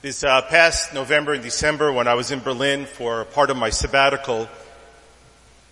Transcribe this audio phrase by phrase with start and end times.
[0.00, 3.70] This uh, past November and December when I was in Berlin for part of my
[3.70, 4.48] sabbatical,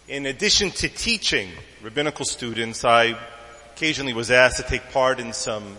[0.08, 1.48] in addition to teaching
[1.80, 3.16] rabbinical students, I
[3.72, 5.76] occasionally was asked to take part in some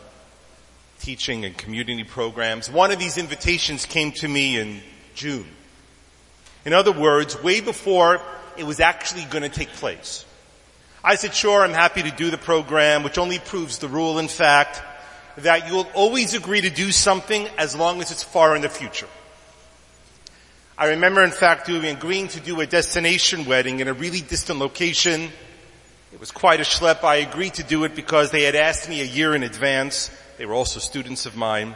[1.02, 2.72] teaching and community programs.
[2.72, 4.80] One of these invitations came to me in
[5.14, 5.46] June.
[6.64, 8.22] In other words, way before
[8.56, 10.24] it was actually going to take place.
[11.04, 14.30] I said, sure, I'm happy to do the program, which only proves the rule in
[14.30, 14.82] fact
[15.38, 19.08] that you'll always agree to do something as long as it's far in the future.
[20.78, 24.60] I remember, in fact, doing, agreeing to do a destination wedding in a really distant
[24.60, 25.30] location.
[26.12, 27.04] It was quite a schlep.
[27.04, 30.12] I agreed to do it because they had asked me a year in advance.
[30.38, 31.76] They were also students of mine.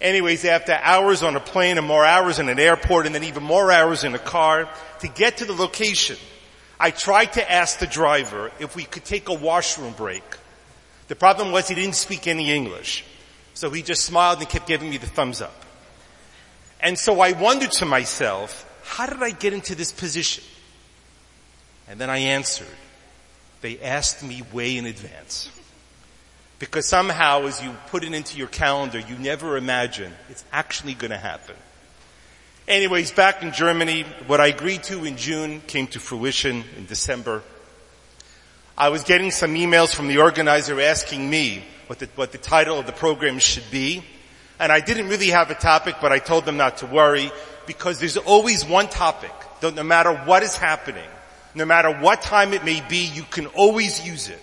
[0.00, 3.42] Anyways, after hours on a plane and more hours in an airport and then even
[3.42, 4.68] more hours in a car,
[5.00, 6.16] to get to the location,
[6.78, 10.24] I tried to ask the driver if we could take a washroom break.
[11.10, 13.04] The problem was he didn't speak any English.
[13.54, 15.64] So he just smiled and kept giving me the thumbs up.
[16.80, 20.44] And so I wondered to myself, how did I get into this position?
[21.88, 22.68] And then I answered,
[23.60, 25.50] they asked me way in advance.
[26.60, 31.10] Because somehow as you put it into your calendar, you never imagine it's actually going
[31.10, 31.56] to happen.
[32.68, 37.42] Anyways, back in Germany, what I agreed to in June came to fruition in December.
[38.80, 42.78] I was getting some emails from the organizer asking me what the, what the title
[42.78, 44.02] of the program should be.
[44.58, 47.30] And I didn't really have a topic, but I told them not to worry
[47.66, 49.32] because there's always one topic.
[49.60, 51.10] No matter what is happening,
[51.54, 54.40] no matter what time it may be, you can always use it.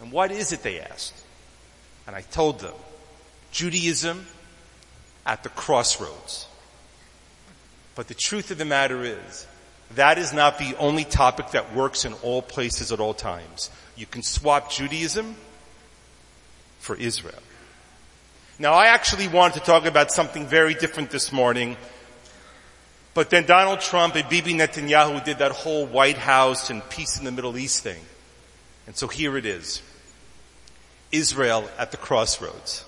[0.00, 1.20] And what is it they asked?
[2.06, 2.74] And I told them,
[3.50, 4.24] Judaism
[5.26, 6.46] at the crossroads.
[7.96, 9.48] But the truth of the matter is,
[9.92, 13.70] that is not the only topic that works in all places at all times.
[13.96, 15.36] You can swap Judaism
[16.80, 17.38] for Israel.
[18.58, 21.76] Now I actually wanted to talk about something very different this morning,
[23.12, 27.24] but then Donald Trump and Bibi Netanyahu did that whole White House and peace in
[27.24, 28.00] the Middle East thing.
[28.86, 29.82] And so here it is.
[31.10, 32.84] Israel at the crossroads.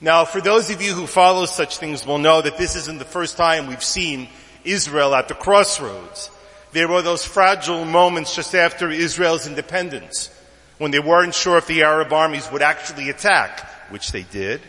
[0.00, 3.04] Now for those of you who follow such things will know that this isn't the
[3.04, 4.28] first time we've seen
[4.64, 6.30] Israel at the crossroads.
[6.72, 10.30] There were those fragile moments just after Israel's independence
[10.78, 13.60] when they weren't sure if the Arab armies would actually attack,
[13.90, 14.60] which they did.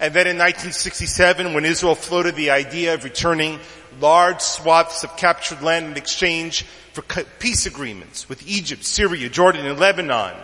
[0.00, 3.60] And then in 1967 when Israel floated the idea of returning
[4.00, 7.02] large swaths of captured land in exchange for
[7.38, 10.34] peace agreements with Egypt, Syria, Jordan, and Lebanon,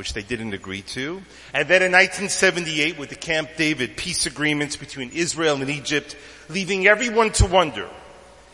[0.00, 1.20] which they didn't agree to.
[1.52, 6.16] And then in 1978 with the Camp David peace agreements between Israel and Egypt,
[6.48, 7.86] leaving everyone to wonder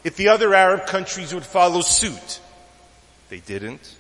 [0.03, 2.41] if the other Arab countries would follow suit.
[3.29, 3.95] They didn't.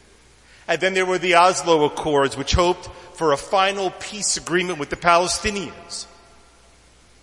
[0.66, 4.90] And then there were the Oslo Accords, which hoped for a final peace agreement with
[4.90, 6.06] the Palestinians.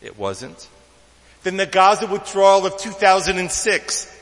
[0.02, 0.70] It wasn't.
[1.44, 4.20] Then the Gaza withdrawal of 2006,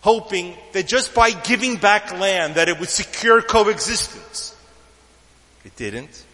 [0.00, 4.51] hoping that just by giving back land that it would secure coexistence.
[5.64, 6.24] It didn't.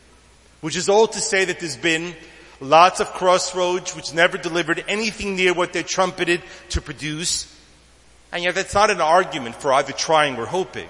[0.61, 2.15] Which is all to say that there's been
[2.61, 7.55] lots of crossroads which never delivered anything near what they trumpeted to produce.
[8.33, 10.89] And yet that's not an argument for either trying or hoping.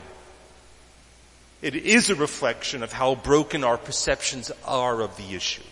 [1.61, 5.63] It is a reflection of how broken our perceptions are of the issue.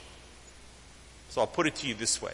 [1.31, 2.33] So I'll put it to you this way.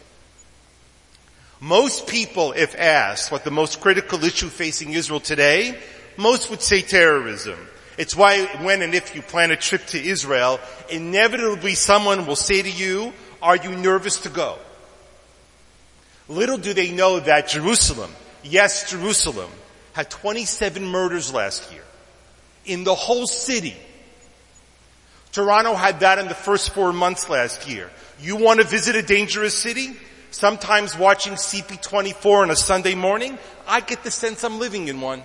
[1.59, 5.77] Most people, if asked what the most critical issue facing Israel today,
[6.17, 7.57] most would say terrorism.
[7.97, 10.59] It's why when and if you plan a trip to Israel,
[10.89, 14.57] inevitably someone will say to you, are you nervous to go?
[16.27, 18.11] Little do they know that Jerusalem,
[18.43, 19.51] yes Jerusalem,
[19.93, 21.83] had 27 murders last year.
[22.65, 23.75] In the whole city.
[25.31, 27.89] Toronto had that in the first four months last year.
[28.19, 29.97] You want to visit a dangerous city?
[30.31, 33.37] Sometimes watching CP24 on a Sunday morning,
[33.67, 35.23] I get the sense I'm living in one.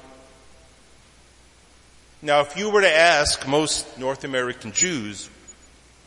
[2.21, 5.31] Now if you were to ask most North American Jews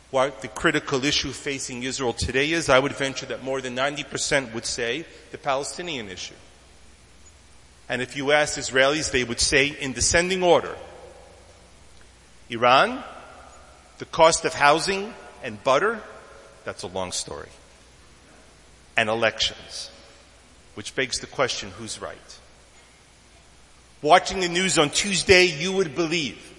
[0.09, 4.53] what the critical issue facing Israel today is, I would venture that more than 90%
[4.53, 6.35] would say the Palestinian issue.
[7.87, 10.75] And if you ask Israelis, they would say in descending order,
[12.49, 13.02] Iran,
[13.99, 16.02] the cost of housing and butter,
[16.66, 17.49] that's a long story.
[18.97, 19.90] And elections,
[20.75, 22.40] which begs the question, who's right?
[24.02, 26.52] Watching the news on Tuesday, you would believe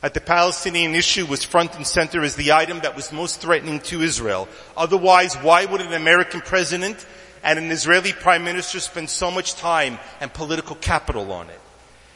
[0.00, 3.80] that the Palestinian issue was front and center as the item that was most threatening
[3.80, 4.46] to Israel.
[4.76, 7.04] Otherwise, why would an American president
[7.42, 11.60] and an Israeli prime minister spend so much time and political capital on it?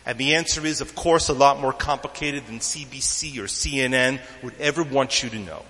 [0.06, 4.54] And the answer is, of course, a lot more complicated than CBC or CNN would
[4.60, 5.64] ever want you to know.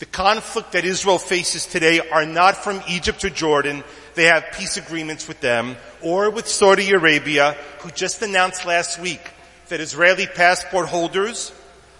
[0.00, 3.84] The conflict that Israel faces today are not from Egypt or Jordan.
[4.14, 9.20] They have peace agreements with them or with Saudi Arabia, who just announced last week
[9.68, 11.52] that Israeli passport holders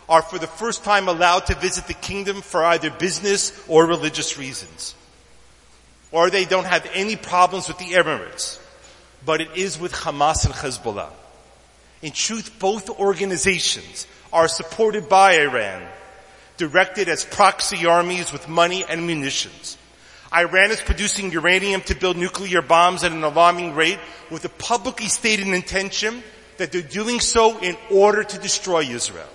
[0.09, 4.39] are for the first time allowed to visit the kingdom for either business or religious
[4.39, 4.95] reasons.
[6.11, 8.59] Or they don't have any problems with the Emirates.
[9.27, 11.11] But it is with Hamas and Hezbollah.
[12.01, 15.87] In truth, both organizations are supported by Iran,
[16.61, 19.79] directed as proxy armies with money and munitions.
[20.33, 23.99] Iran is producing uranium to build nuclear bombs at an alarming rate
[24.31, 26.23] with a publicly stated intention
[26.59, 29.33] that they're doing so in order to destroy Israel.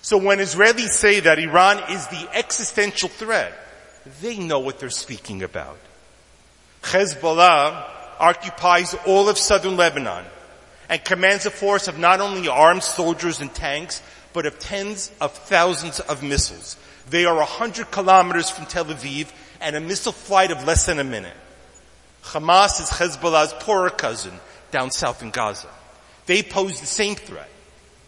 [0.00, 3.52] So when Israelis say that Iran is the existential threat,
[4.22, 5.78] they know what they're speaking about.
[6.82, 7.84] Hezbollah
[8.18, 10.24] occupies all of southern Lebanon
[10.88, 14.02] and commands a force of not only armed soldiers and tanks,
[14.46, 16.76] of tens of thousands of missiles.
[17.10, 19.30] They are hundred kilometers from Tel Aviv
[19.60, 21.36] and a missile flight of less than a minute.
[22.22, 24.38] Hamas is Hezbollah's poorer cousin
[24.70, 25.68] down south in Gaza.
[26.26, 27.48] They pose the same threat,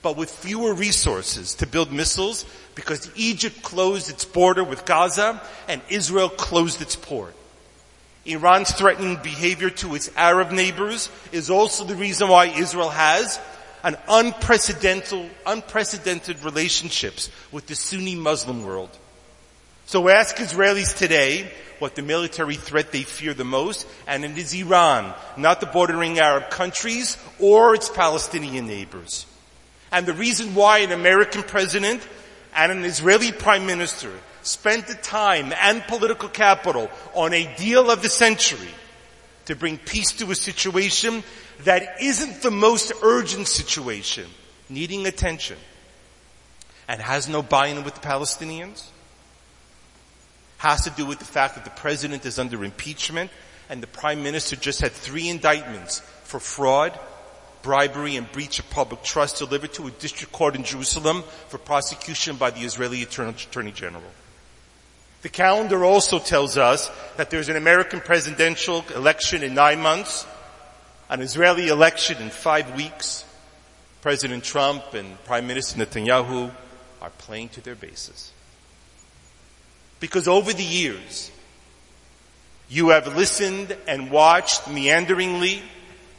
[0.03, 2.45] but with fewer resources to build missiles
[2.75, 7.35] because Egypt closed its border with Gaza and Israel closed its port.
[8.27, 13.41] Iran's threatening behavior to its Arab neighbors is also the reason why Israel has
[13.83, 18.91] an unprecedented, unprecedented relationships with the Sunni Muslim world.
[19.87, 24.53] So ask Israelis today what the military threat they fear the most, and it is
[24.55, 29.27] Iran, not the bordering Arab countries or its Palestinian neighbors.
[29.91, 32.07] And the reason why an American president
[32.55, 34.13] and an Israeli prime minister
[34.43, 38.69] spent the time and political capital on a deal of the century
[39.47, 41.23] to bring peace to a situation
[41.65, 44.27] that isn't the most urgent situation,
[44.69, 45.57] needing attention,
[46.89, 48.87] and has no buy-in with the Palestinians,
[50.59, 53.31] has to do with the fact that the president is under impeachment
[53.71, 56.99] and the prime minister just had three indictments for fraud,
[57.63, 62.37] bribery and breach of public trust delivered to a district court in Jerusalem for prosecution
[62.37, 64.03] by the Israeli Attorney General.
[65.23, 70.27] The calendar also tells us that there's an American presidential election in nine months,
[71.11, 73.25] an Israeli election in five weeks.
[74.01, 76.51] President Trump and Prime Minister Netanyahu
[77.03, 78.33] are playing to their bases.
[79.99, 81.31] Because over the years,
[82.71, 85.61] you have listened and watched meanderingly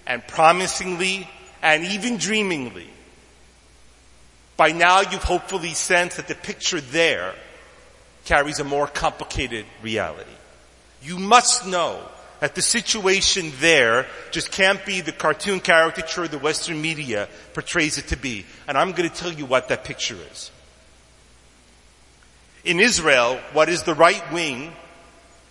[0.05, 1.27] and promisingly
[1.63, 2.87] and even dreamingly.
[4.57, 7.33] By now you've hopefully sensed that the picture there
[8.25, 10.29] carries a more complicated reality.
[11.01, 12.01] You must know
[12.39, 18.07] that the situation there just can't be the cartoon caricature the Western media portrays it
[18.07, 18.45] to be.
[18.67, 20.51] And I'm going to tell you what that picture is.
[22.63, 24.73] In Israel, what is the right wing,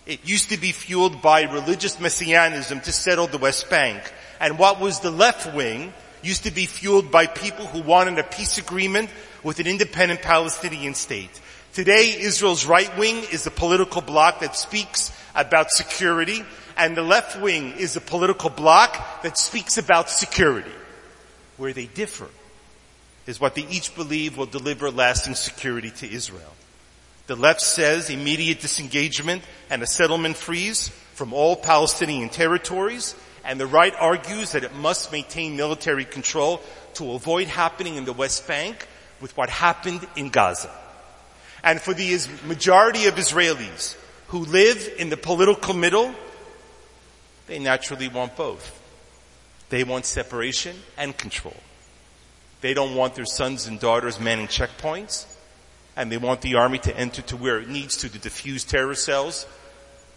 [0.05, 4.01] it used to be fueled by religious messianism to settle the West Bank.
[4.39, 8.23] And what was the left wing used to be fueled by people who wanted a
[8.23, 9.09] peace agreement
[9.43, 11.39] with an independent Palestinian state.
[11.73, 16.43] Today, Israel's right wing is a political bloc that speaks about security,
[16.75, 20.73] and the left wing is a political bloc that speaks about security.
[21.55, 22.27] Where they differ
[23.25, 26.53] is what they each believe will deliver lasting security to Israel.
[27.27, 33.65] The left says immediate disengagement and a settlement freeze from all Palestinian territories, and the
[33.65, 36.59] right argues that it must maintain military control
[36.95, 38.89] to avoid happening in the West Bank
[39.21, 40.69] with what happened in Gaza.
[41.63, 43.95] And for the majority of Israelis
[44.27, 46.13] who live in the political middle,
[47.47, 48.79] they naturally want both.
[49.69, 51.57] They want separation and control.
[52.61, 55.25] They don't want their sons and daughters manning checkpoints,
[55.95, 58.95] and they want the army to enter to where it needs to to defuse terror
[58.95, 59.45] cells,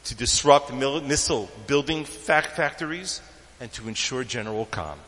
[0.05, 3.21] to disrupt missile building factories,
[3.61, 4.99] and to ensure general calm.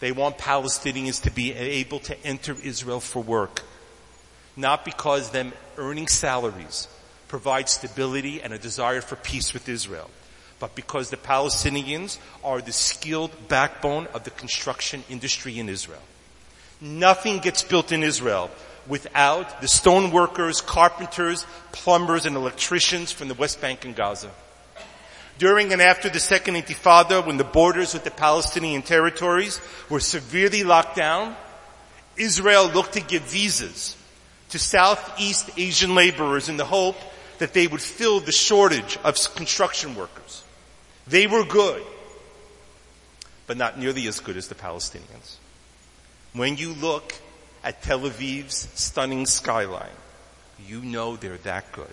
[0.00, 3.62] They want Palestinians to be able to enter Israel for work
[4.56, 6.88] not because them earning salaries
[7.28, 10.10] provides stability and a desire for peace with Israel,
[10.58, 16.02] but because the Palestinians are the skilled backbone of the construction industry in Israel.
[16.80, 18.50] Nothing gets built in Israel
[18.88, 24.30] without the stone workers, carpenters, plumbers, and electricians from the West Bank and Gaza.
[25.38, 30.64] During and after the Second Intifada, when the borders with the Palestinian territories were severely
[30.64, 31.36] locked down,
[32.16, 33.96] Israel looked to give visas
[34.50, 36.96] to Southeast Asian laborers in the hope
[37.38, 40.44] that they would fill the shortage of construction workers.
[41.06, 41.82] They were good.
[43.50, 45.34] but not nearly as good as the Palestinians.
[46.34, 47.14] When you look
[47.64, 49.90] at Tel Aviv's stunning skyline,
[50.64, 51.92] you know they're that good.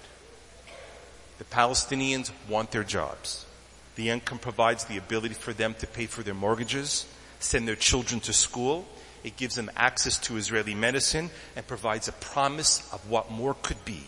[1.40, 3.44] The Palestinians want their jobs.
[3.96, 7.08] The income provides the ability for them to pay for their mortgages,
[7.40, 8.86] send their children to school.
[9.24, 13.84] It gives them access to Israeli medicine and provides a promise of what more could
[13.86, 14.04] be.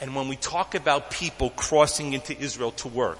[0.00, 3.18] And when we talk about people crossing into Israel to work,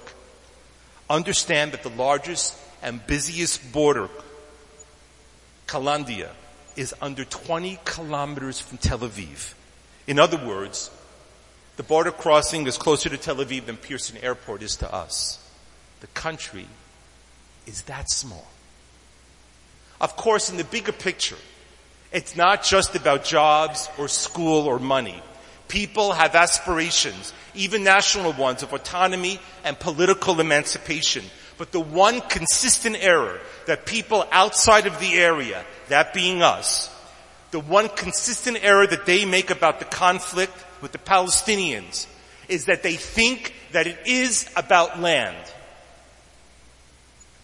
[1.09, 4.09] understand that the largest and busiest border,
[5.67, 6.29] Kalandia,
[6.75, 9.53] is under 20 kilometers from Tel Aviv.
[10.07, 10.89] In other words,
[11.75, 15.45] the border crossing is closer to Tel Aviv than Pearson Airport is to us.
[15.99, 16.67] The country
[17.65, 18.47] is that small.
[20.01, 21.37] Of course, in the bigger picture,
[22.11, 25.21] it's not just about jobs or school or money.
[25.67, 31.23] People have aspirations, even national ones, of autonomy and political emancipation.
[31.57, 36.89] But the one consistent error that people outside of the area, that being us,
[37.51, 42.07] the one consistent error that they make about the conflict with the Palestinians
[42.47, 45.37] is that they think that it is about land.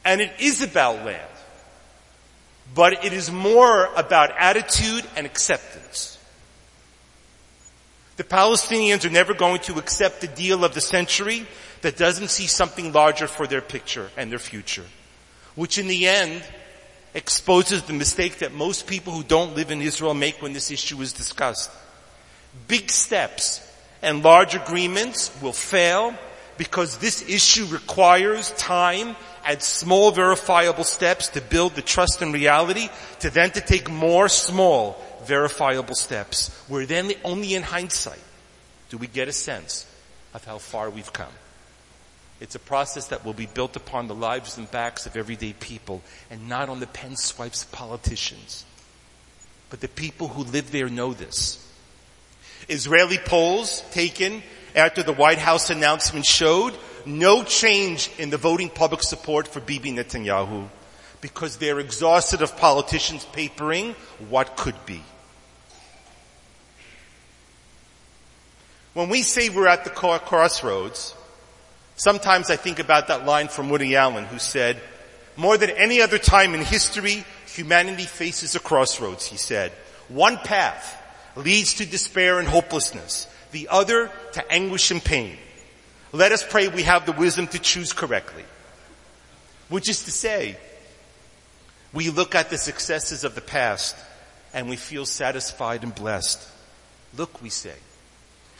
[0.03, 1.21] And it is about land.
[2.75, 6.19] But it is more about attitude and acceptance.
[8.17, 11.47] The Palestinians are never going to accept the deal of the century
[11.81, 14.85] that doesn't see something larger for their picture and their future,
[15.55, 16.43] which in the end
[17.13, 21.01] exposes the mistake that most people who don't live in Israel make when this issue
[21.01, 21.71] is discussed.
[22.67, 23.61] Big steps
[24.01, 26.13] and large agreements will fail
[26.57, 29.15] because this issue requires time
[29.45, 34.27] and small verifiable steps to build the trust and reality to then to take more
[34.27, 38.21] small verifiable steps where then only in hindsight
[38.89, 39.85] do we get a sense
[40.33, 41.31] of how far we've come.
[42.41, 46.01] It's a process that will be built upon the lives and backs of everyday people
[46.29, 48.65] and not on the pen swipes of politicians.
[49.69, 51.61] But the people who live there know this.
[52.67, 54.43] Israeli polls taken
[54.75, 56.73] after the White House announcement showed
[57.07, 60.67] no change in the voting public support for Bibi Netanyahu
[61.21, 63.95] because they're exhausted of politicians papering
[64.29, 65.01] what could be.
[68.93, 71.15] When we say we're at the crossroads,
[71.95, 74.79] sometimes I think about that line from Woody Allen who said,
[75.35, 79.71] more than any other time in history, humanity faces a crossroads, he said.
[80.07, 81.01] One path
[81.35, 85.37] leads to despair and hopelessness, the other to anguish and pain.
[86.15, 88.45] Let us pray we have the wisdom to choose correctly.
[89.67, 90.55] Which is to say,
[91.91, 93.97] we look at the successes of the past
[94.53, 96.39] and we feel satisfied and blessed.
[97.17, 97.75] Look, we say,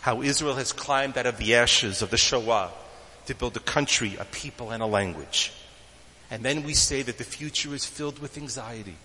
[0.02, 2.72] how Israel has climbed out of the ashes of the Shoah
[3.28, 5.54] to build a country, a people, and a language.
[6.30, 8.98] And then we say that the future is filled with anxiety.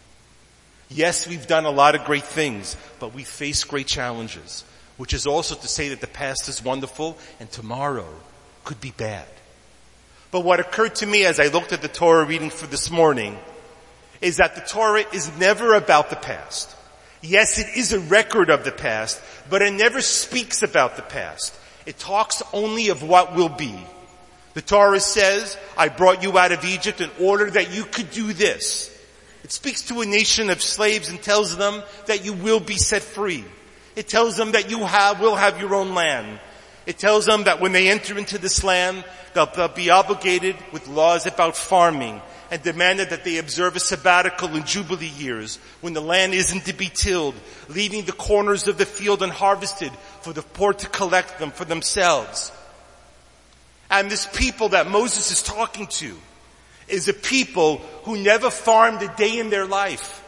[0.88, 4.64] Yes, we've done a lot of great things, but we face great challenges,
[4.96, 8.08] which is also to say that the past is wonderful and tomorrow
[8.64, 9.26] could be bad.
[10.30, 13.36] But what occurred to me as I looked at the Torah reading for this morning
[14.20, 16.74] is that the Torah is never about the past.
[17.22, 21.58] Yes, it is a record of the past, but it never speaks about the past.
[21.84, 23.74] It talks only of what will be.
[24.54, 28.32] The Torah says, I brought you out of Egypt in order that you could do
[28.32, 28.96] this.
[29.44, 33.02] It speaks to a nation of slaves and tells them that you will be set
[33.02, 33.44] free.
[33.96, 36.40] It tells them that you have, will have your own land.
[36.90, 40.88] It tells them that when they enter into this land, they'll, they'll be obligated with
[40.88, 42.20] laws about farming
[42.50, 46.72] and demanded that they observe a sabbatical in Jubilee years when the land isn't to
[46.72, 47.36] be tilled,
[47.68, 49.92] leaving the corners of the field unharvested
[50.22, 52.50] for the poor to collect them for themselves.
[53.88, 56.16] And this people that Moses is talking to
[56.88, 60.24] is a people who never farmed a day in their life.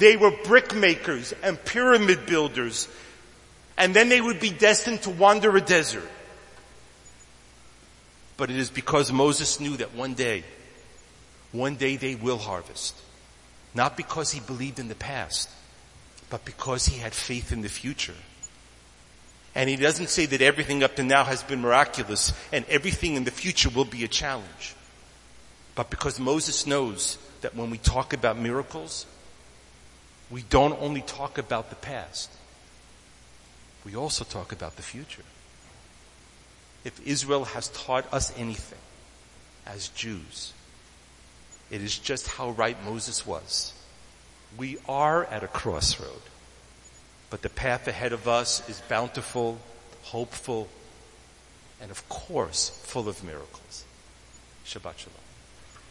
[0.00, 2.88] They were brickmakers and pyramid builders,
[3.76, 6.08] and then they would be destined to wander a desert.
[8.36, 10.44] But it is because Moses knew that one day
[11.52, 12.94] one day they will harvest.
[13.74, 15.48] Not because he believed in the past,
[16.30, 18.14] but because he had faith in the future.
[19.54, 23.24] And he doesn't say that everything up to now has been miraculous and everything in
[23.24, 24.74] the future will be a challenge.
[25.74, 29.06] But because Moses knows that when we talk about miracles,
[30.30, 32.30] we don't only talk about the past,
[33.86, 35.22] we also talk about the future.
[36.84, 38.80] If Israel has taught us anything
[39.64, 40.52] as Jews,
[41.70, 43.72] it is just how right Moses was.
[44.58, 46.22] We are at a crossroad,
[47.30, 49.60] but the path ahead of us is bountiful,
[50.02, 50.68] hopeful,
[51.80, 53.84] and of course, full of miracles.
[54.64, 55.25] Shabbat Shalom.